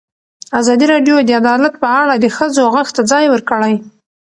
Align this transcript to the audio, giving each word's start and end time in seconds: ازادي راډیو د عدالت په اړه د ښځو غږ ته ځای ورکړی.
ازادي 0.59 0.85
راډیو 0.93 1.15
د 1.23 1.29
عدالت 1.41 1.73
په 1.81 1.87
اړه 2.01 2.13
د 2.17 2.25
ښځو 2.35 2.61
غږ 2.75 2.87
ته 2.95 3.01
ځای 3.11 3.25
ورکړی. 3.29 3.73